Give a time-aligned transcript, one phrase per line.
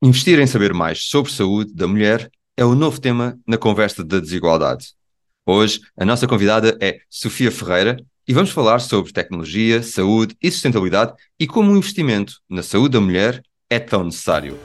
[0.00, 4.20] Investir em saber mais sobre saúde da mulher é o novo tema na conversa da
[4.20, 4.92] desigualdade.
[5.44, 11.14] Hoje, a nossa convidada é Sofia Ferreira e vamos falar sobre tecnologia, saúde e sustentabilidade
[11.36, 14.56] e como o investimento na saúde da mulher é tão necessário.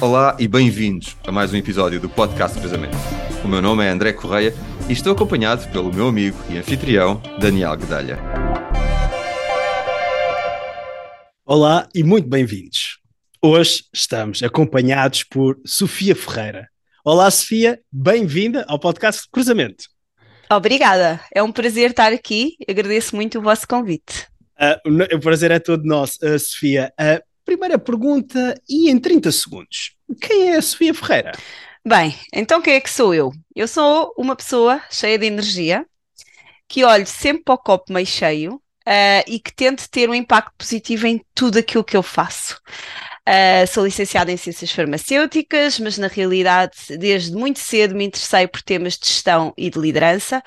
[0.00, 2.96] Olá e bem-vindos a mais um episódio do Podcast Cruzamento.
[3.44, 4.54] O meu nome é André Correia
[4.88, 8.18] e estou acompanhado pelo meu amigo e anfitrião Daniel Guedalha.
[11.46, 12.98] Olá e muito bem-vindos.
[13.40, 16.68] Hoje estamos acompanhados por Sofia Ferreira.
[17.02, 19.84] Olá, Sofia, bem-vinda ao podcast Cruzamento.
[20.50, 22.56] Obrigada, é um prazer estar aqui.
[22.68, 24.26] Agradeço muito o vosso convite.
[24.58, 26.92] Uh, o prazer é todo nosso, uh, Sofia.
[27.00, 31.32] Uh, primeira pergunta, e em 30 segundos, quem é a Sofia Ferreira?
[31.86, 33.30] Bem, então quem é que sou eu?
[33.54, 35.84] Eu sou uma pessoa cheia de energia,
[36.66, 40.54] que olho sempre para o copo meio cheio uh, e que tento ter um impacto
[40.56, 42.58] positivo em tudo aquilo que eu faço.
[43.28, 48.62] Uh, sou licenciada em Ciências Farmacêuticas, mas na realidade, desde muito cedo, me interessei por
[48.62, 50.42] temas de gestão e de liderança.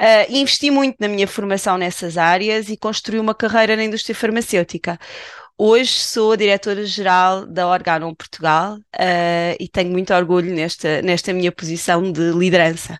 [0.00, 4.98] Uh, investi muito na minha formação nessas áreas e construí uma carreira na indústria farmacêutica.
[5.62, 11.52] Hoje sou a diretora-geral da Organon Portugal uh, e tenho muito orgulho nesta, nesta minha
[11.52, 12.98] posição de liderança.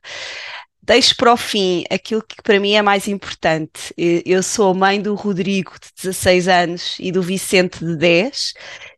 [0.82, 3.94] Deixo para o fim aquilo que para mim é mais importante.
[3.96, 8.52] Eu sou mãe do Rodrigo, de 16 anos, e do Vicente, de 10,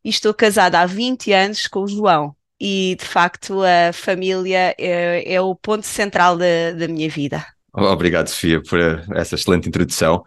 [0.05, 2.35] e estou casada há 20 anos com o João.
[2.61, 7.47] E, de facto, a família é, é o ponto central da, da minha vida.
[7.73, 8.81] Obrigado, Sofia, por
[9.15, 10.25] essa excelente introdução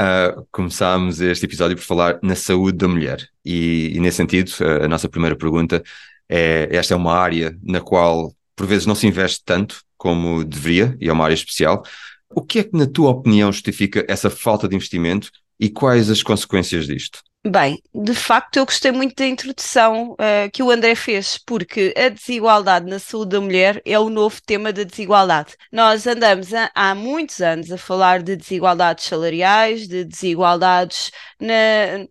[0.00, 3.28] uh, começámos este episódio por falar na saúde da mulher.
[3.44, 4.52] E, e nesse sentido,
[4.82, 5.82] a nossa primeira pergunta
[6.28, 10.96] é: esta é uma área na qual por vezes não se investe tanto como deveria,
[11.00, 11.82] e é uma área especial.
[12.30, 16.22] O que é que, na tua opinião, justifica essa falta de investimento e quais as
[16.22, 17.20] consequências disto?
[17.48, 22.08] Bem, de facto, eu gostei muito da introdução uh, que o André fez, porque a
[22.08, 25.54] desigualdade na saúde da mulher é o novo tema da desigualdade.
[25.70, 31.54] Nós andamos a, há muitos anos a falar de desigualdades salariais, de desigualdades, na,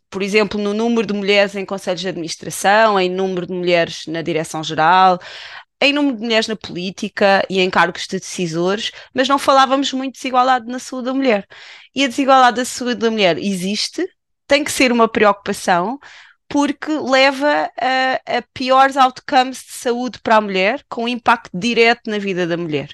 [0.09, 4.21] por exemplo, no número de mulheres em conselhos de administração, em número de mulheres na
[4.21, 5.19] direção-geral,
[5.81, 10.13] em número de mulheres na política e em cargos de decisores, mas não falávamos muito
[10.13, 11.45] de desigualdade na saúde da mulher.
[11.93, 14.07] E a desigualdade da saúde da mulher existe,
[14.47, 15.99] tem que ser uma preocupação
[16.47, 22.19] porque leva a, a, piores outcomes de saúde para a mulher, com impacto direto na
[22.19, 22.89] vida da mulher.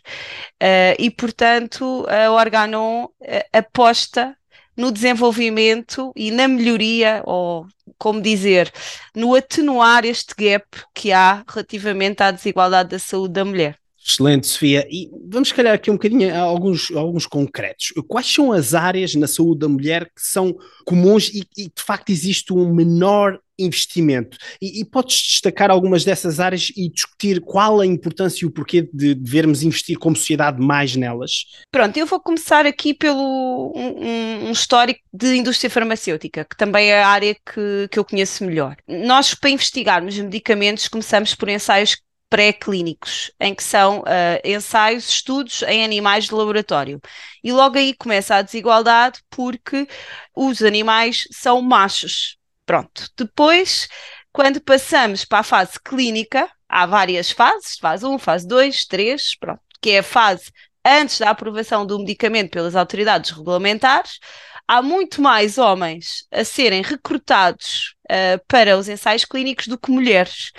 [0.62, 3.12] Uh, e, portanto, a Organon uh,
[3.52, 4.36] aposta
[4.76, 8.72] no desenvolvimento e na melhoria, ou como dizer,
[9.14, 13.81] no atenuar este gap que há relativamente à desigualdade da saúde da mulher.
[14.06, 14.88] Excelente, Sofia.
[14.90, 17.94] E vamos, se calhar, aqui um bocadinho a alguns, a alguns concretos.
[18.08, 22.10] Quais são as áreas na saúde da mulher que são comuns e, e de facto
[22.10, 24.38] existe um menor investimento?
[24.60, 28.90] E, e, podes destacar algumas dessas áreas e discutir qual a importância e o porquê
[28.92, 31.46] de devermos investir como sociedade mais nelas?
[31.72, 37.04] Pronto, eu vou começar aqui pelo um, um histórico de indústria farmacêutica, que também é
[37.04, 38.76] a área que, que eu conheço melhor.
[38.88, 41.96] Nós, para investigarmos medicamentos, começamos por ensaios
[42.32, 47.02] pré-clínicos, em que são uh, ensaios, estudos em animais de laboratório.
[47.44, 49.86] E logo aí começa a desigualdade porque
[50.34, 52.38] os animais são machos.
[52.66, 53.10] Pronto.
[53.18, 53.90] Depois,
[54.32, 59.62] quando passamos para a fase clínica, há várias fases, fase 1, fase 2, 3, pronto,
[59.82, 60.54] que é a fase
[60.86, 64.20] antes da aprovação do medicamento pelas autoridades regulamentares,
[64.66, 70.54] há muito mais homens a serem recrutados uh, para os ensaios clínicos do que mulheres.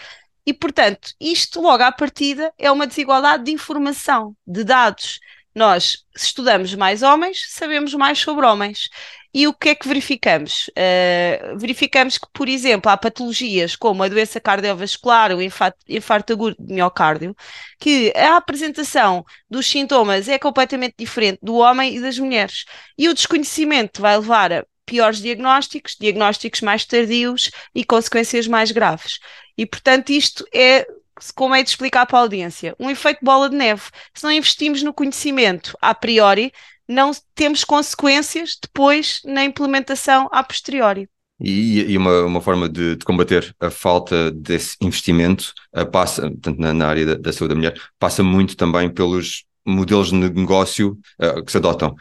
[0.47, 5.21] E, portanto, isto logo à partida é uma desigualdade de informação, de dados.
[5.55, 8.89] Nós, estudamos mais homens, sabemos mais sobre homens.
[9.35, 10.69] E o que é que verificamos?
[10.69, 16.57] Uh, verificamos que, por exemplo, há patologias como a doença cardiovascular, o infarto, infarto agudo
[16.59, 17.35] de miocárdio,
[17.79, 22.65] que a apresentação dos sintomas é completamente diferente do homem e das mulheres.
[22.99, 29.19] E o desconhecimento vai levar a piores diagnósticos, diagnósticos mais tardios e consequências mais graves.
[29.57, 30.87] E, portanto, isto é
[31.35, 33.83] como é de explicar para a audiência, um efeito bola de neve.
[34.15, 36.53] Se não investimos no conhecimento a priori,
[36.89, 41.09] não temos consequências depois na implementação a posteriori.
[41.41, 46.61] E, e uma, uma forma de, de, combater a falta desse investimento uh, passa, tanto
[46.61, 50.97] na, na área da, da, saúde da mulher, passa muito também pelos modelos de negócio
[51.21, 51.97] uh, que se adotam.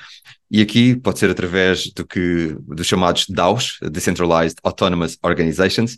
[0.51, 5.97] E aqui pode ser através do que dos chamados DAOs, Decentralized Autonomous Organizations,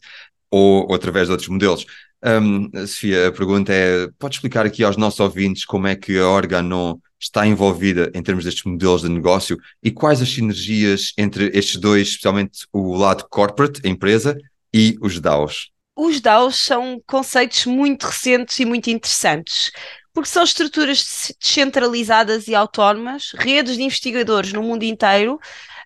[0.52, 1.86] ou, ou através de outros modelos.
[2.24, 6.30] Um, Sofia, a pergunta é: pode explicar aqui aos nossos ouvintes como é que a
[6.30, 11.78] Organon está envolvida em termos destes modelos de negócio e quais as sinergias entre estes
[11.78, 14.38] dois, especialmente o lado corporate, a empresa,
[14.74, 15.72] e os DAOs?
[15.96, 19.72] Os DAOs são conceitos muito recentes e muito interessantes,
[20.14, 25.40] porque são estruturas descentralizadas e autónomas, redes de investigadores no mundo inteiro,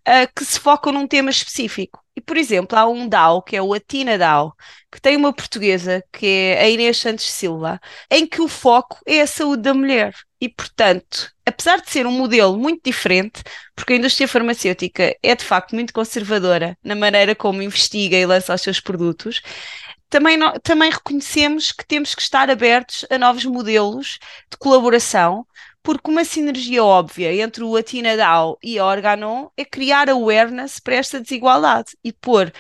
[0.08, 2.04] uh, que se focam num tema específico.
[2.16, 4.56] E, por exemplo, há um DAO, que é o Atina DAO,
[4.92, 7.80] que tem uma portuguesa, que é a Inês Santos Silva,
[8.10, 10.16] em que o foco é a saúde da mulher.
[10.42, 13.44] E, portanto, apesar de ser um modelo muito diferente,
[13.76, 18.54] porque a indústria farmacêutica é de facto muito conservadora na maneira como investiga e lança
[18.54, 19.42] os seus produtos,
[20.10, 24.20] também, também reconhecemos que temos que estar abertos a novos modelos
[24.50, 25.46] de colaboração,
[25.84, 30.96] porque uma sinergia óbvia entre o Atina DAO e a Organon é criar awareness para
[30.96, 32.52] esta desigualdade e pôr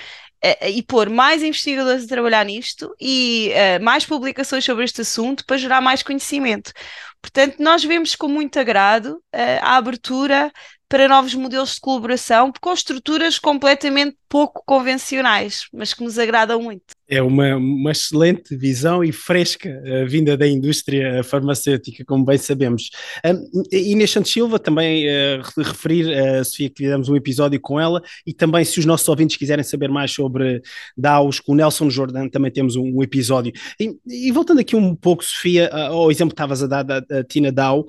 [0.45, 5.43] Uh, e pôr mais investigadores a trabalhar nisto e uh, mais publicações sobre este assunto
[5.43, 6.71] para gerar mais conhecimento.
[7.19, 10.51] Portanto, nós vemos com muito agrado uh, a abertura
[10.87, 16.96] para novos modelos de colaboração com estruturas completamente pouco convencionais, mas que nos agradam muito.
[17.09, 22.89] É uma, uma excelente visão e fresca uh, vinda da indústria farmacêutica, como bem sabemos.
[23.25, 28.01] Um, Inês Santos Silva, também uh, referir, uh, Sofia, que fizemos um episódio com ela,
[28.25, 30.61] e também se os nossos ouvintes quiserem saber mais sobre
[30.97, 33.53] DAOs, com o Nelson Jordan, também temos um, um episódio.
[33.79, 37.51] E, e, voltando aqui um pouco, Sofia, ao exemplo que estavas a dar da, Tina
[37.51, 37.85] DAO,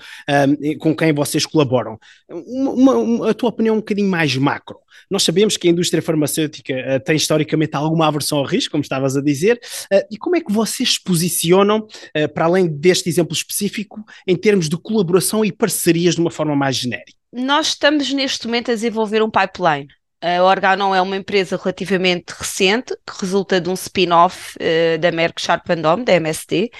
[0.79, 1.99] com quem vocês colaboram,
[2.29, 4.79] uma, uma, a tua opinião um bocadinho mais macro.
[5.11, 9.16] Nós sabemos que a indústria farmacêutica uh, tem historicamente alguma aversão ao risco, como estavas
[9.16, 9.60] a dizer,
[9.93, 14.37] uh, e como é que vocês se posicionam, uh, para além deste exemplo específico, em
[14.37, 17.12] termos de colaboração e parcerias de uma forma mais genérica?
[17.32, 19.88] Nós estamos neste momento a desenvolver um pipeline.
[20.20, 25.40] A Organon é uma empresa relativamente recente, que resulta de um spin-off uh, da Merck
[25.40, 26.70] Sharp Dome, da MSD,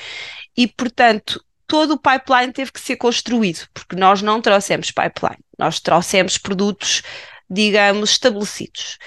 [0.57, 5.79] e portanto todo o pipeline teve que ser construído, porque nós não trouxemos pipeline, nós
[5.79, 7.03] trouxemos produtos
[7.51, 8.99] digamos, estabelecidos.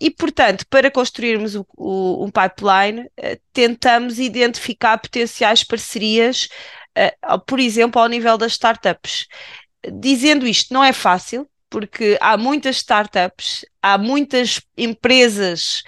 [0.00, 6.48] E, portanto, para construirmos o, o, um pipeline, uh, tentamos identificar potenciais parcerias,
[6.98, 9.26] uh, por exemplo, ao nível das startups.
[10.00, 15.82] Dizendo isto, não é fácil, porque há muitas startups, há muitas empresas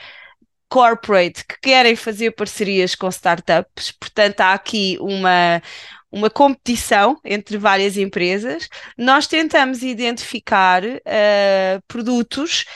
[0.69, 5.63] corporate que querem fazer parcerias com startups, portanto, há aqui uma,
[6.11, 12.67] uma competição entre várias empresas, nós tentamos identificar uh, produtos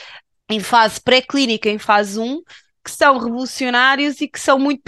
[0.53, 2.41] em fase pré-clínica, em fase 1,
[2.83, 4.81] que são revolucionários e que são muito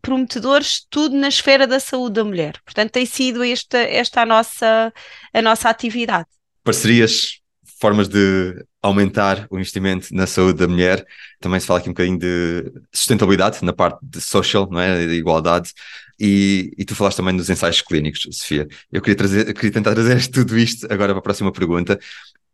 [0.00, 2.54] prometedores, tudo na esfera da saúde da mulher.
[2.64, 4.92] Portanto, tem sido esta, esta a, nossa,
[5.32, 6.26] a nossa atividade.
[6.62, 7.40] Parcerias,
[7.78, 11.04] formas de aumentar o investimento na saúde da mulher.
[11.38, 15.06] Também se fala aqui um bocadinho de sustentabilidade na parte de social, não é?
[15.06, 15.72] de igualdade.
[16.18, 18.68] E, e, tu falaste também dos ensaios clínicos, Sofia.
[18.90, 21.98] Eu queria, trazer, queria tentar trazer tudo isto agora para a próxima pergunta.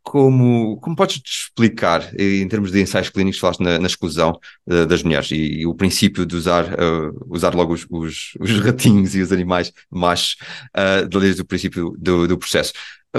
[0.03, 5.03] Como, como podes explicar, em termos de ensaios clínicos, falaste na, na exclusão uh, das
[5.03, 9.21] mulheres e, e, o princípio de usar, uh, usar logo os, os, os, ratinhos e
[9.21, 10.37] os animais machos
[10.77, 12.73] uh, desde o princípio do, do processo.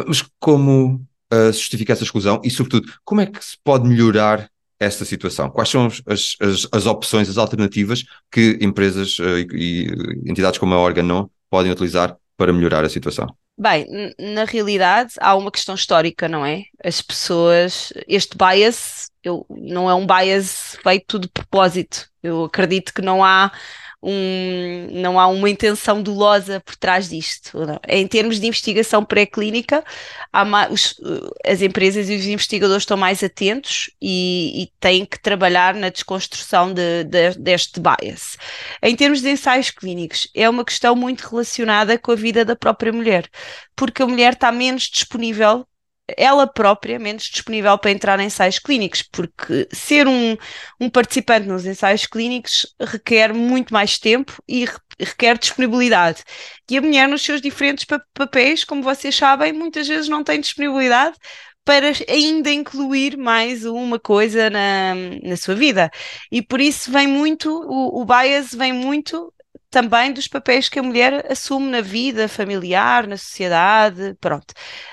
[0.07, 1.05] mas como
[1.53, 4.51] justifica essa exclusão e, sobretudo, como é que se pode melhorar
[4.81, 5.47] esta situação?
[5.51, 10.73] Quais são as, as, as opções, as alternativas que empresas uh, e, e, entidades como
[10.73, 13.27] a Organon podem utilizar para melhorar a situação?
[13.61, 13.85] Bem,
[14.17, 16.63] na realidade há uma questão histórica, não é?
[16.83, 22.09] As pessoas, este bias, eu, não é um bias feito de propósito.
[22.23, 23.51] Eu acredito que não há
[24.03, 27.57] um, não há uma intenção dolosa por trás disto.
[27.87, 29.83] Em termos de investigação pré-clínica,
[30.33, 36.73] as empresas e os investigadores estão mais atentos e, e têm que trabalhar na desconstrução
[36.73, 38.37] de, de, deste bias.
[38.81, 42.91] Em termos de ensaios clínicos, é uma questão muito relacionada com a vida da própria
[42.91, 43.29] mulher,
[43.75, 45.65] porque a mulher está menos disponível
[46.17, 50.35] ela própria menos disponível para entrar em ensaios clínicos, porque ser um,
[50.79, 54.67] um participante nos ensaios clínicos requer muito mais tempo e
[54.99, 56.23] requer disponibilidade.
[56.69, 61.15] E a mulher, nos seus diferentes papéis, como vocês sabem, muitas vezes não tem disponibilidade
[61.63, 65.91] para ainda incluir mais uma coisa na, na sua vida.
[66.31, 69.31] E por isso vem muito, o, o bias vem muito
[69.71, 74.51] também dos papéis que a mulher assume na vida familiar, na sociedade, pronto.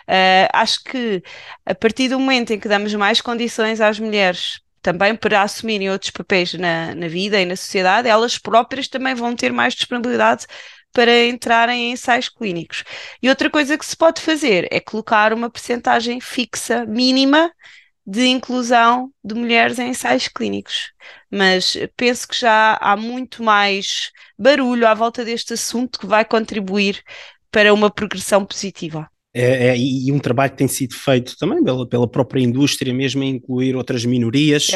[0.09, 1.23] Uh, acho que
[1.67, 6.13] a partir do momento em que damos mais condições às mulheres também para assumirem outros
[6.13, 10.47] papéis na, na vida e na sociedade, elas próprias também vão ter mais disponibilidade
[10.93, 12.85] para entrarem em ensaios clínicos.
[13.23, 17.53] E outra coisa que se pode fazer é colocar uma percentagem fixa mínima
[18.09, 20.93] de inclusão de mulheres em ensaios clínicos.
[21.31, 27.03] Mas penso que já há muito mais barulho à volta deste assunto que vai contribuir
[27.51, 29.11] para uma progressão positiva.
[29.39, 33.23] É, é, e um trabalho que tem sido feito também pela, pela própria indústria, mesmo
[33.23, 34.71] em incluir outras minorias,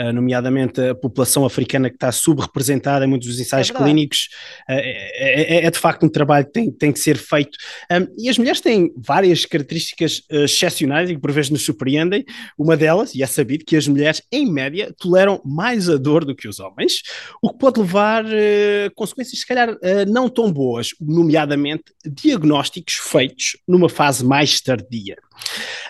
[0.00, 4.30] uh, nomeadamente a população africana que está subrepresentada em muitos dos ensaios é clínicos,
[4.70, 7.58] uh, é, de facto um trabalho que tem, tem que ser feito.
[7.92, 12.24] Um, e as mulheres têm várias características excepcionais e que por vezes nos surpreendem.
[12.58, 16.34] Uma delas, e é sabido, que as mulheres, em média, toleram mais a dor do
[16.34, 17.02] que os homens,
[17.42, 19.76] o que pode levar a consequências, se calhar,
[20.08, 25.16] não tão boas, nomeadamente diagnósticos feitos numa fase mais tardia.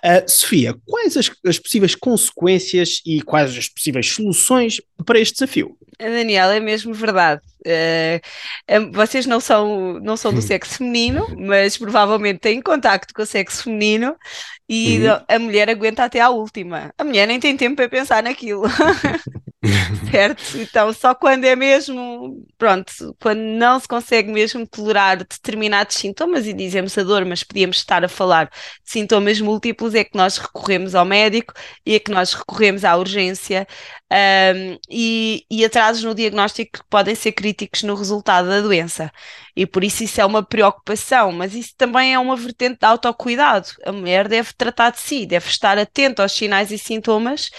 [0.04, 5.76] Uh, Sofia, quais as, as, possíveis consequências e quais as possíveis soluções para este desafio?
[5.98, 7.40] Daniela, é mesmo verdade.
[7.66, 13.26] Uh, vocês não são, não são do sexo feminino, mas provavelmente têm contacto com o
[13.26, 14.14] sexo feminino
[14.68, 15.20] e uhum.
[15.28, 16.92] a mulher aguenta até à última.
[16.98, 18.64] A mulher nem tem tempo para pensar naquilo.
[20.10, 20.58] certo?
[20.58, 26.52] Então, só quando é mesmo, pronto, quando não se consegue mesmo tolerar determinados sintomas, e
[26.52, 28.52] dizemos a dor, mas podíamos estar a falar de
[28.84, 33.66] sintomas múltiplos, é que nós recorremos ao médico e é que nós recorremos à urgência
[34.12, 39.10] um, e, e atrasos no diagnóstico que podem ser críticos no resultado da doença.
[39.54, 43.68] E por isso isso é uma preocupação, mas isso também é uma vertente de autocuidado.
[43.84, 47.50] A mulher deve tratar de si, deve estar atenta aos sinais e sintomas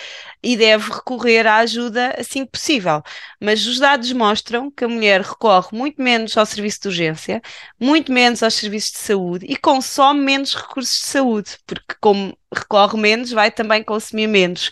[0.42, 3.02] e deve recorrer à ajuda assim que possível.
[3.42, 7.42] Mas os dados mostram que a mulher recorre muito menos ao serviço de urgência,
[7.80, 12.98] muito menos aos serviços de saúde e consome menos recursos de saúde, porque como recorre
[12.98, 14.72] menos, vai também consumir menos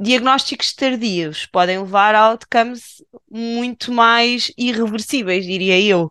[0.00, 6.10] diagnósticos tardios podem levar a outcomes muito mais irreversíveis, diria eu.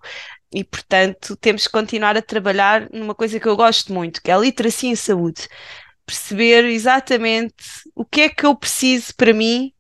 [0.54, 4.34] E, portanto, temos que continuar a trabalhar numa coisa que eu gosto muito, que é
[4.34, 5.48] a literacia em saúde.
[6.06, 7.54] Perceber exatamente
[7.94, 9.74] o que é que eu preciso para mim,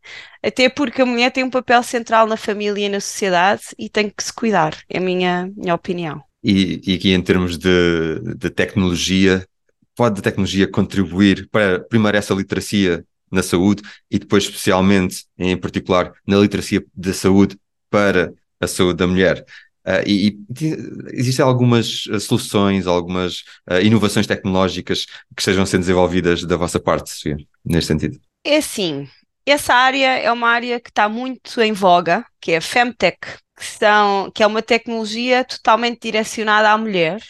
[0.43, 4.09] até porque a mulher tem um papel central na família e na sociedade e tem
[4.09, 6.21] que se cuidar, é a minha, minha opinião.
[6.43, 9.47] E, e aqui, em termos de, de tecnologia,
[9.95, 16.13] pode a tecnologia contribuir para, primeiro, essa literacia na saúde e depois, especialmente, em particular,
[16.25, 17.57] na literacia da saúde
[17.89, 19.43] para a saúde da mulher.
[19.85, 20.77] Uh, e, e,
[21.13, 27.09] existem algumas ah, soluções, algumas uh, inovações tecnológicas que estejam sendo desenvolvidas da vossa parte,
[27.09, 28.19] Sofia, neste sentido?
[28.43, 29.07] É sim.
[29.45, 33.17] Essa área é uma área que está muito em voga, que é a Femtech,
[33.57, 37.21] que, são, que é uma tecnologia totalmente direcionada à mulher,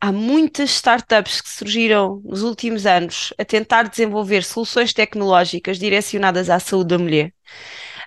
[0.00, 6.58] há muitas startups que surgiram nos últimos anos a tentar desenvolver soluções tecnológicas direcionadas à
[6.60, 7.32] saúde da mulher.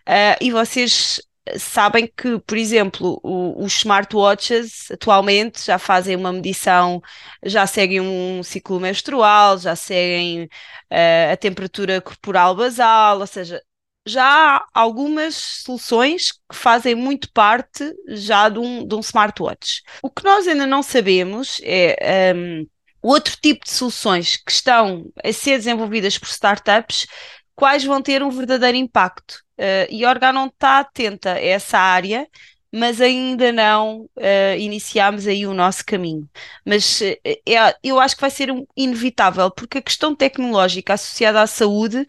[0.08, 1.22] Uh, e vocês
[1.58, 7.02] sabem que, por exemplo, os smartwatches atualmente já fazem uma medição,
[7.44, 13.62] já seguem um ciclo menstrual, já seguem uh, a temperatura corporal basal, ou seja,
[14.06, 14.26] já
[14.58, 19.84] há algumas soluções que fazem muito parte já de um, de um smartwatch.
[20.02, 22.66] O que nós ainda não sabemos é um,
[23.02, 27.08] outro tipo de soluções que estão a ser desenvolvidas por startups,
[27.56, 29.44] quais vão ter um verdadeiro impacto.
[29.58, 32.28] Uh, e Organon está atenta a essa área,
[32.74, 36.28] mas ainda não uh, iniciámos aí o nosso caminho.
[36.66, 41.42] Mas uh, é, eu acho que vai ser um inevitável, porque a questão tecnológica associada
[41.42, 42.08] à saúde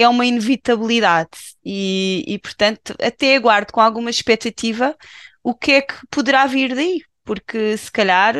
[0.00, 1.28] é uma inevitabilidade
[1.64, 4.96] e, e, portanto, até aguardo com alguma expectativa
[5.42, 8.34] o que é que poderá vir daí, porque se calhar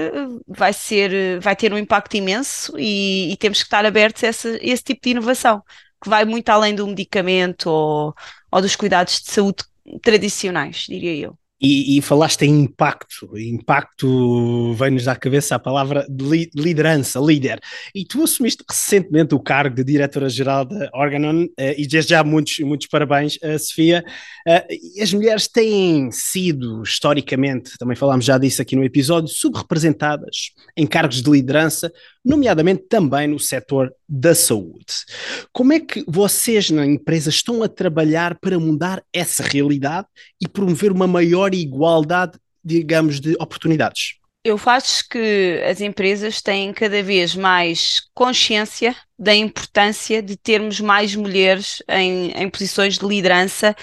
[0.49, 4.59] vai ser, vai ter um impacto imenso e, e temos que estar abertos a esse,
[4.62, 5.62] esse, tipo de inovação,
[6.02, 8.14] que vai muito além do medicamento ou,
[8.50, 9.64] ou dos cuidados de saúde
[10.02, 11.38] tradicionais, diria eu.
[11.61, 17.61] E, e, falaste em impacto, impacto vem-nos à cabeça a palavra de liderança, líder.
[17.95, 22.59] E tu assumiste recentemente o cargo de diretora-geral da Organon, uh, e desde já muitos,
[22.61, 24.02] muitos parabéns, uh, Sofia.
[24.49, 30.87] Uh, as mulheres têm sido, historicamente, também falámos já disso aqui no episódio, subrepresentadas em
[30.87, 31.93] cargos de liderança,
[32.25, 35.05] nomeadamente também no setor da saúde.
[35.52, 40.07] Como é que vocês na empresa estão a trabalhar para mudar essa realidade
[40.40, 44.14] e promover uma maior igualdade, digamos, de oportunidades?
[44.42, 51.14] Eu acho que as empresas têm cada vez mais consciência da importância de termos mais
[51.14, 53.76] mulheres em, em posições de liderança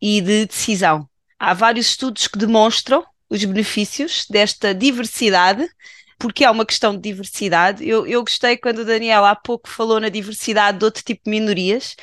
[0.00, 1.08] e de decisão.
[1.38, 5.66] Há vários estudos que demonstram os benefícios desta diversidade
[6.22, 7.86] porque é uma questão de diversidade.
[7.86, 11.30] Eu, eu gostei quando o Daniel há pouco falou na diversidade de outro tipo de
[11.30, 11.96] minorias.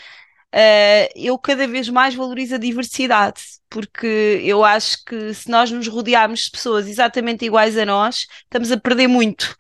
[0.54, 5.88] Uh, eu cada vez mais valorizo a diversidade, porque eu acho que se nós nos
[5.88, 9.56] rodearmos de pessoas exatamente iguais a nós, estamos a perder muito.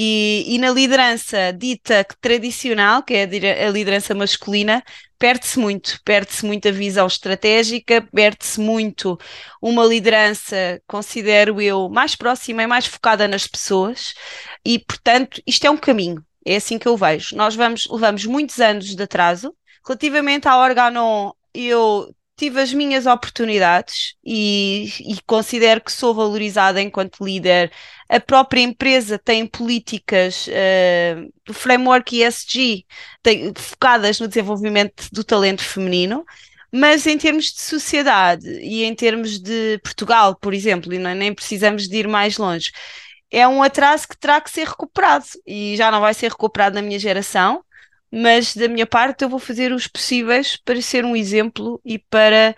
[0.00, 4.80] E, e na liderança dita tradicional, que é a liderança masculina,
[5.18, 9.18] perde-se muito, perde-se muito a visão estratégica, perde-se muito
[9.60, 14.14] uma liderança, considero eu, mais próxima e mais focada nas pessoas,
[14.64, 17.34] e portanto isto é um caminho, é assim que eu vejo.
[17.34, 19.52] Nós vamos, levamos muitos anos de atraso.
[19.88, 27.24] Relativamente à Organon, eu tive as minhas oportunidades e, e, considero que sou valorizada enquanto
[27.24, 27.72] líder.
[28.06, 32.84] A própria empresa tem políticas uh, do framework ESG
[33.22, 36.24] tem, focadas no desenvolvimento do talento feminino.
[36.70, 41.32] Mas em termos de sociedade e em termos de Portugal, por exemplo, e não, nem
[41.32, 42.70] precisamos de ir mais longe,
[43.30, 46.82] é um atraso que terá que ser recuperado e já não vai ser recuperado na
[46.82, 47.64] minha geração
[48.12, 52.54] mas da minha parte eu vou fazer os possíveis para ser um exemplo e para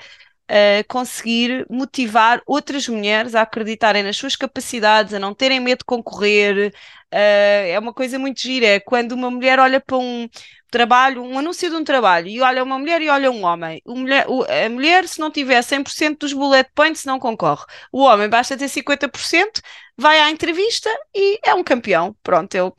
[0.51, 5.85] uh, conseguir motivar outras mulheres a acreditarem nas suas capacidades, a não terem medo de
[5.85, 6.73] concorrer.
[7.13, 10.29] Uh, é uma coisa muito gira, é quando uma mulher olha para um
[10.71, 13.83] trabalho, um anúncio de um trabalho, e olha uma mulher e olha um homem.
[13.85, 17.65] Mulher, a mulher, se não tiver 100% dos bullet points, não concorre.
[17.93, 19.61] O homem basta ter 50%,
[19.97, 22.15] vai à entrevista e é um campeão.
[22.23, 22.73] Pronto, eu.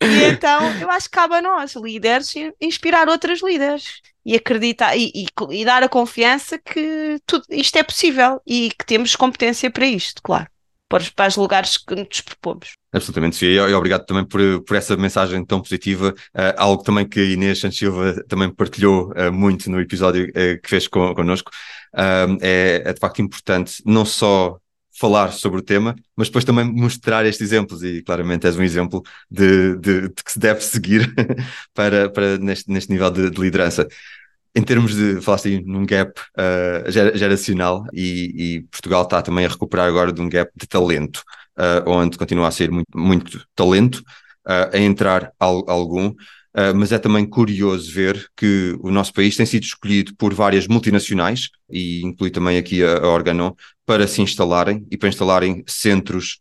[0.00, 5.12] e então, eu acho que cabe a nós, líderes, inspirar outras líderes e acreditar e,
[5.14, 9.86] e, e dar a confiança que tudo, isto é possível e que temos competência para
[9.86, 10.46] isto, claro.
[10.88, 12.74] Para, para os lugares que nos propomos.
[12.92, 17.32] Absolutamente, Sofia, e obrigado também por, por essa mensagem tão positiva, uh, algo também que
[17.32, 21.50] Inês Santos Silva também partilhou uh, muito no episódio uh, que fez com, connosco,
[22.40, 24.58] é, é de facto importante não só
[24.98, 29.02] falar sobre o tema, mas depois também mostrar estes exemplos, e claramente és um exemplo
[29.30, 31.12] de, de, de que se deve seguir
[31.74, 33.86] para, para neste, neste nível de, de liderança.
[34.54, 39.48] Em termos de, falaste aí num gap uh, geracional e, e, Portugal está também a
[39.48, 41.24] recuperar agora de um gap de talento,
[41.58, 43.96] uh, onde continua a ser muito, muito talento
[44.46, 46.14] uh, a entrar al, algum,
[46.74, 51.48] mas é também curioso ver que o nosso país tem sido escolhido por várias multinacionais,
[51.68, 53.52] e inclui também aqui a, a Organon,
[53.84, 56.38] para se instalarem e para instalarem centros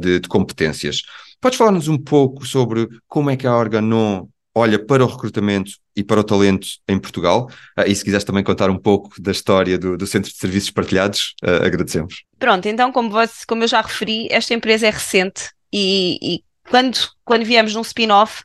[0.00, 1.02] de, de competências.
[1.40, 6.02] Podes falar-nos um pouco sobre como é que a Organon olha para o recrutamento e
[6.02, 7.50] para o talento em Portugal.
[7.78, 10.70] Uh, e se quiseres também contar um pouco da história do, do Centro de Serviços
[10.70, 12.22] Partilhados, uh, agradecemos.
[12.38, 16.96] Pronto, então, como, você, como eu já referi, esta empresa é recente e, e quando,
[17.24, 18.42] quando viemos num spin-off,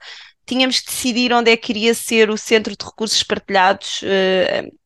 [0.49, 4.01] tínhamos que decidir onde é que iria ser o Centro de Recursos Partilhados.
[4.01, 4.79] Uh,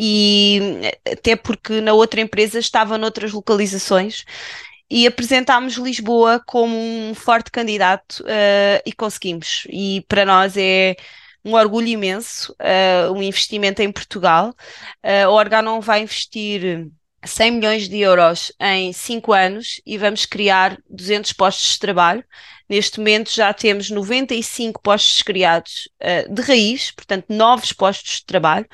[0.00, 4.24] e até porque na outra empresa estava noutras localizações
[4.88, 9.66] e apresentámos Lisboa como um forte candidato uh, e conseguimos.
[9.68, 10.94] E para nós é
[11.44, 14.54] um orgulho imenso uh, um investimento em Portugal.
[15.04, 16.88] Uh, a Organon vai investir
[17.24, 22.24] 100 milhões de euros em 5 anos e vamos criar 200 postos de trabalho.
[22.68, 28.66] Neste momento já temos 95 postos criados uh, de raiz, portanto, novos postos de trabalho,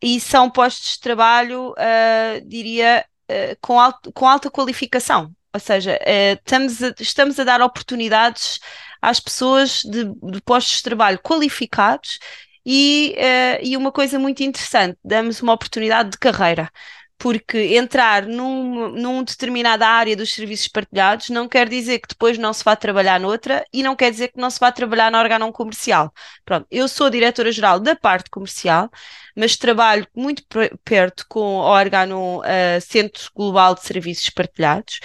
[0.00, 5.30] e são postos de trabalho, uh, diria, uh, com, alto, com alta qualificação.
[5.52, 5.98] Ou seja,
[6.34, 8.60] estamos, a, estamos a dar oportunidades
[9.00, 12.18] às pessoas de, de postos de trabalho qualificados
[12.64, 16.68] e, uh, e uma coisa muito interessante, damos uma oportunidade de carreira
[17.18, 22.52] porque entrar num, num determinada área dos serviços partilhados não quer dizer que depois não
[22.52, 25.50] se vá trabalhar noutra e não quer dizer que não se vá trabalhar na órgão
[25.50, 26.12] comercial.
[26.44, 28.90] Pronto, eu sou diretora-geral da parte comercial,
[29.34, 30.42] mas trabalho muito
[30.84, 35.00] perto com o órgão uh, Centro Global de Serviços Partilhados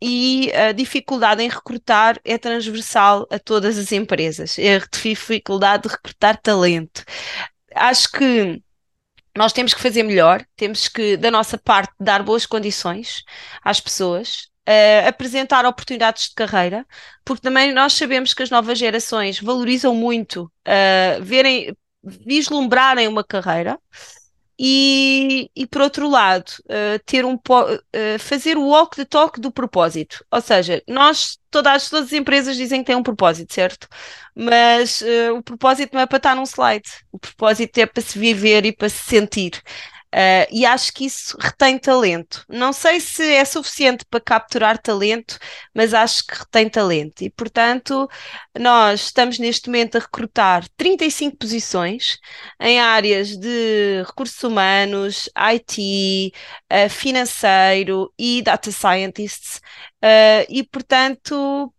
[0.00, 4.58] e a dificuldade em recrutar é transversal a todas as empresas.
[4.58, 7.04] É a dificuldade de recrutar talento.
[7.74, 8.62] Acho que
[9.38, 13.22] nós temos que fazer melhor, temos que, da nossa parte, dar boas condições
[13.62, 16.84] às pessoas, uh, apresentar oportunidades de carreira,
[17.24, 21.72] porque também nós sabemos que as novas gerações valorizam muito uh, verem,
[22.02, 23.78] vislumbrarem uma carreira.
[24.60, 29.52] E, e, por outro lado, uh, ter um, uh, fazer o walk the talk do
[29.52, 30.24] propósito.
[30.32, 33.86] Ou seja, nós, todas, todas as empresas dizem que têm um propósito, certo?
[34.34, 38.18] Mas uh, o propósito não é para estar num slide, o propósito é para se
[38.18, 39.62] viver e para se sentir.
[40.14, 42.44] Uh, e acho que isso retém talento.
[42.48, 45.38] Não sei se é suficiente para capturar talento,
[45.74, 47.22] mas acho que retém talento.
[47.22, 48.08] E, portanto,
[48.58, 52.18] nós estamos neste momento a recrutar 35 posições
[52.60, 56.32] em áreas de recursos humanos, IT,
[56.72, 59.60] uh, financeiro e data scientists.
[60.02, 61.72] Uh, e, portanto,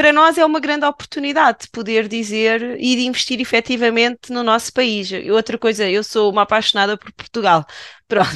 [0.00, 4.72] para nós é uma grande oportunidade de poder dizer e de investir efetivamente no nosso
[4.72, 5.12] país.
[5.12, 7.66] E outra coisa, eu sou uma apaixonada por Portugal.
[8.08, 8.30] Pronto.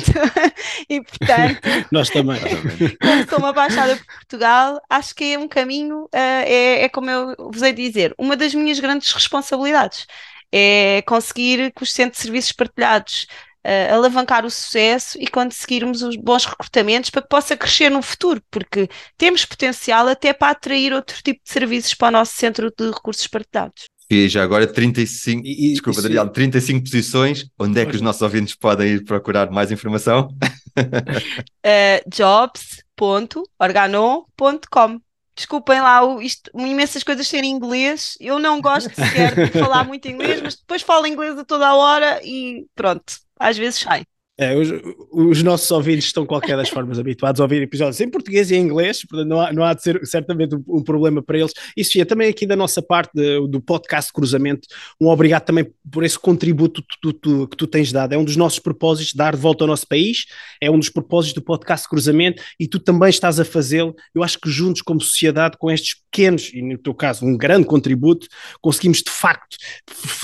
[0.90, 1.62] e portanto.
[1.90, 2.38] nós também.
[3.00, 7.08] Como sou uma apaixonada por Portugal, acho que é um caminho, uh, é, é como
[7.08, 10.06] eu vos hei dizer, uma das minhas grandes responsabilidades
[10.52, 13.26] é conseguir que os centros de serviços partilhados
[13.64, 18.40] uh, alavancar o sucesso e conseguirmos os bons recrutamentos para que possa crescer no futuro,
[18.50, 22.90] porque temos potencial até para atrair outro tipo de serviços para o nosso centro de
[22.90, 23.84] recursos partilhados.
[24.10, 26.08] E já agora 35, e, desculpa, isso...
[26.08, 30.28] Daniel, 35 posições, onde é que os nossos ouvintes podem ir procurar mais informação?
[30.78, 35.00] uh, jobs.organon.com
[35.36, 38.16] Desculpem lá, isto, imensas coisas serem em inglês.
[38.20, 41.74] Eu não gosto sequer de falar muito inglês, mas depois falo inglês a toda a
[41.74, 44.04] hora e pronto às vezes sai.
[44.36, 44.68] É, os,
[45.12, 48.62] os, nossos ouvintes estão, qualquer das formas, habituados a ouvir episódios em português e em
[48.62, 51.52] inglês, portanto não há, não há de ser certamente um, um problema para eles.
[51.76, 54.66] E Sofia, também aqui da nossa parte de, do podcast Cruzamento,
[55.00, 58.12] um obrigado também por esse contributo tu, tu, que tu tens dado.
[58.12, 60.24] É um dos nossos propósitos, dar de volta ao nosso país,
[60.60, 63.94] é um dos propósitos do podcast Cruzamento e tu também estás a fazê-lo.
[64.12, 67.66] Eu acho que juntos, como sociedade, com estes pequenos, e no teu caso, um grande
[67.66, 68.26] contributo,
[68.60, 69.56] conseguimos de facto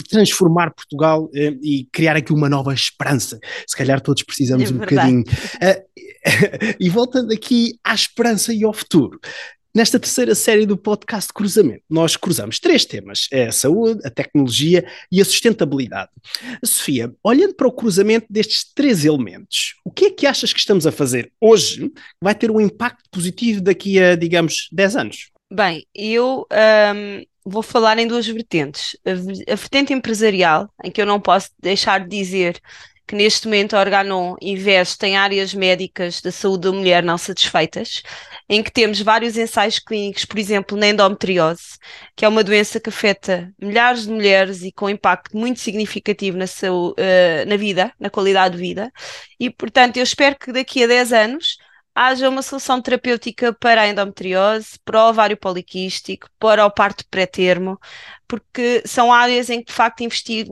[0.08, 3.38] transformar Portugal eh, e criar aqui uma nova esperança.
[3.66, 5.22] Se calhar todos precisamos é um bocadinho.
[5.22, 5.90] Uh,
[6.78, 9.20] e voltando aqui à esperança e ao futuro.
[9.72, 14.84] Nesta terceira série do podcast Cruzamento, nós cruzamos três temas: é a saúde, a tecnologia
[15.12, 16.10] e a sustentabilidade.
[16.64, 20.88] Sofia, olhando para o cruzamento destes três elementos, o que é que achas que estamos
[20.88, 25.30] a fazer hoje que vai ter um impacto positivo daqui a, digamos, 10 anos?
[25.52, 28.96] Bem, eu um, vou falar em duas vertentes.
[29.06, 32.60] A, a vertente empresarial, em que eu não posso deixar de dizer
[33.10, 38.04] que neste momento a Organon investe em áreas médicas da saúde da mulher não satisfeitas,
[38.48, 41.76] em que temos vários ensaios clínicos, por exemplo, na endometriose,
[42.14, 46.46] que é uma doença que afeta milhares de mulheres e com impacto muito significativo na,
[46.46, 48.92] saúde, uh, na vida, na qualidade de vida.
[49.40, 51.56] E, portanto, eu espero que daqui a 10 anos
[51.92, 57.76] haja uma solução terapêutica para a endometriose, para o ovário poliquístico, para o parto pré-termo,
[58.30, 60.04] porque são áreas em que de facto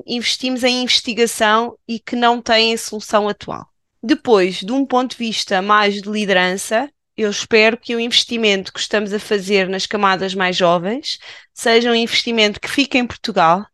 [0.05, 3.69] investimos em investigação e que não têm solução atual.
[4.03, 8.81] Depois, de um ponto de vista mais de liderança, eu espero que o investimento que
[8.81, 11.21] estamos a fazer nas camadas mais jovens
[11.55, 13.65] seja um investimento que fique em Portugal,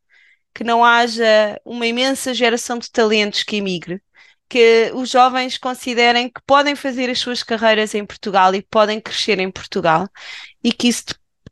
[0.55, 4.03] que não haja uma imensa geração de talentos que emigre,
[4.51, 9.39] que os jovens considerem que podem fazer as suas carreiras em Portugal e podem crescer
[9.39, 10.07] em Portugal
[10.63, 11.05] e que isso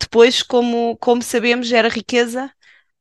[0.03, 2.51] depois, como, como sabemos, gera riqueza,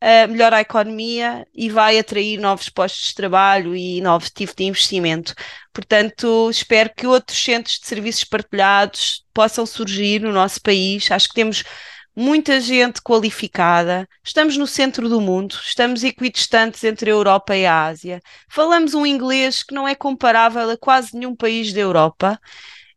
[0.01, 4.63] uh, melhora a economia e vai atrair novos postos de trabalho e novos tipos de
[4.63, 5.33] investimento.
[5.73, 11.09] Portanto, espero que outros centros de serviços partilhados possam surgir no nosso país.
[11.11, 11.63] Acho que temos
[12.15, 17.85] muita gente qualificada, estamos no centro do mundo, estamos equidistantes entre a Europa e a
[17.85, 22.39] Ásia, falamos um inglês que não é comparável a quase nenhum país da Europa.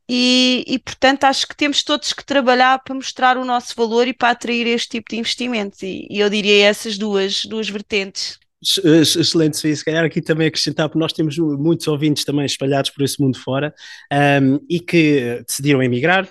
[0.08, 4.12] E, e, portanto, acho que temos todos que trabalhar para mostrar o nosso valor e
[4.14, 5.82] para atrair este tipo de investimentos.
[5.82, 8.38] E, e eu diria essas duas, duas vertentes.
[8.84, 9.56] Excelente.
[9.56, 13.38] Se calhar aqui também acrescentar, porque nós temos muitos ouvintes também espalhados por esse mundo
[13.38, 13.74] fora
[14.42, 16.28] um, e que decidiram emigrar,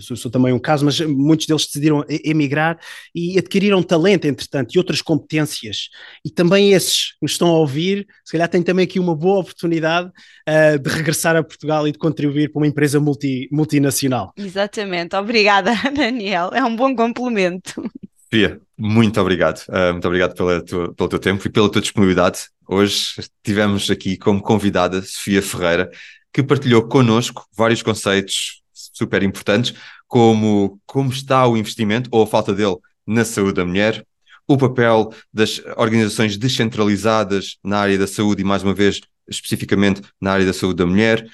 [0.00, 2.78] sou, sou, também um caso, mas muitos deles decidiram emigrar
[3.14, 5.88] e adquiriram talento, entretanto, e outras competências.
[6.24, 9.40] E também esses que nos estão a ouvir, se calhar têm também aqui uma boa
[9.40, 14.32] oportunidade uh, de regressar a Portugal e de contribuir para uma empresa multi, multinacional.
[14.36, 15.14] Exatamente.
[15.16, 16.50] Obrigada, Daniel.
[16.52, 17.82] É um bom complemento.
[18.26, 19.64] Sofia, muito obrigado.
[19.68, 22.48] Uh, muito obrigado pela tua, pelo teu tempo e pela tua disponibilidade.
[22.68, 25.88] Hoje tivemos aqui como convidada Sofia Ferreira,
[26.32, 29.74] que partilhou connosco vários conceitos super importantes,
[30.08, 34.04] como como está o investimento ou a falta dele na saúde da mulher,
[34.48, 40.32] o papel das organizações descentralizadas na área da saúde e, mais uma vez, especificamente na
[40.32, 41.24] área da saúde da mulher,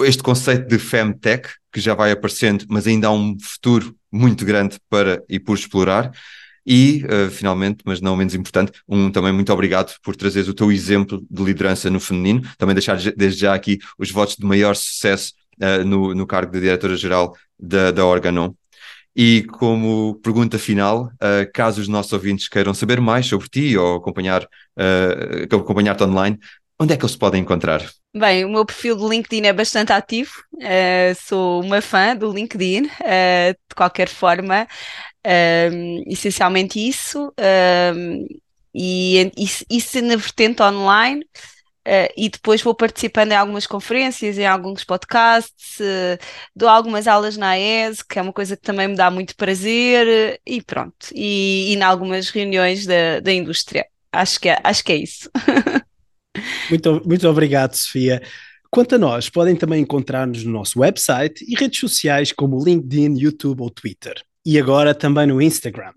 [0.00, 4.78] este conceito de Femtech, que já vai aparecendo, mas ainda há um futuro muito grande
[4.88, 6.12] para e por explorar.
[6.64, 10.70] E, uh, finalmente, mas não menos importante, um também muito obrigado por trazeres o teu
[10.70, 12.42] exemplo de liderança no feminino.
[12.56, 16.60] Também deixar desde já aqui os votos de maior sucesso uh, no, no cargo de
[16.60, 18.54] diretora-geral da, da Organon.
[19.16, 23.96] E como pergunta final, uh, caso os nossos ouvintes queiram saber mais sobre ti ou
[23.96, 24.48] acompanhar,
[25.52, 26.38] acompanhar-te online,
[26.80, 27.84] onde é que eles podem encontrar?
[28.16, 32.84] Bem, o meu perfil do LinkedIn é bastante ativo, uh, sou uma fã do LinkedIn,
[32.84, 34.68] uh, de qualquer forma,
[35.26, 37.32] uh, essencialmente isso,
[38.72, 39.30] e
[39.68, 41.24] isso na vertente online.
[41.86, 46.18] Uh, e depois vou participando em algumas conferências, em alguns podcasts, uh,
[46.56, 50.40] dou algumas aulas na AES, que é uma coisa que também me dá muito prazer,
[50.46, 53.86] e pronto, e, e em algumas reuniões da, da indústria.
[54.10, 55.30] Acho que é, acho que é isso.
[56.70, 58.22] muito, muito obrigado, Sofia.
[58.70, 63.60] Quanto a nós, podem também encontrar-nos no nosso website e redes sociais como LinkedIn, YouTube
[63.60, 64.14] ou Twitter.
[64.44, 65.92] E agora também no Instagram.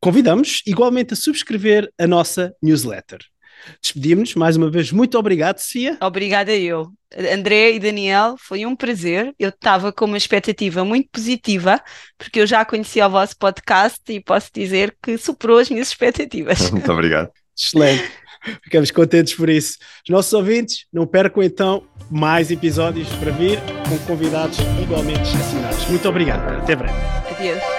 [0.00, 3.20] Convidamos igualmente a subscrever a nossa newsletter.
[3.80, 4.90] Despedimos-nos mais uma vez.
[4.90, 5.96] Muito obrigado, Sofia.
[6.00, 6.92] Obrigada eu.
[7.32, 9.32] André e Daniel, foi um prazer.
[9.38, 11.80] Eu estava com uma expectativa muito positiva,
[12.18, 16.68] porque eu já conhecia o vosso podcast e posso dizer que superou as minhas expectativas.
[16.72, 17.30] Muito obrigado.
[17.56, 18.10] Excelente.
[18.62, 19.78] Ficamos contentes por isso.
[20.04, 25.88] Os nossos ouvintes, não percam então mais episódios para vir com convidados igualmente excepcionais.
[25.88, 26.62] Muito obrigado.
[26.62, 26.94] Até breve.
[27.30, 27.73] Adeus.